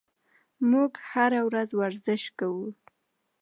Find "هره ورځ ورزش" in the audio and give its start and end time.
1.09-2.23